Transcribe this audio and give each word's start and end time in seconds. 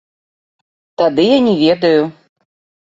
Тады 1.03 1.27
я 1.27 1.37
не 1.51 1.55
ведаю. 1.63 2.01